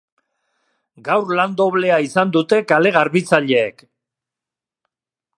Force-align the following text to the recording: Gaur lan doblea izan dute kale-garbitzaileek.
Gaur 1.09 1.33
lan 1.39 1.51
doblea 1.59 1.99
izan 2.05 2.31
dute 2.37 2.59
kale-garbitzaileek. 2.71 3.85